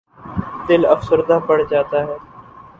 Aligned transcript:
دل 0.67 0.81
افسردہ 0.93 1.37
پڑ 1.47 1.57
جاتا 1.71 1.97
ہے۔ 2.07 2.15